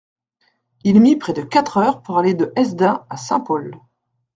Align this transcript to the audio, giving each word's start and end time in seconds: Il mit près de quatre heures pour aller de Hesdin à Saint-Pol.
Il 0.83 0.99
mit 0.99 1.15
près 1.15 1.33
de 1.33 1.43
quatre 1.43 1.77
heures 1.77 2.01
pour 2.01 2.17
aller 2.17 2.33
de 2.33 2.51
Hesdin 2.55 3.05
à 3.11 3.17
Saint-Pol. 3.17 3.75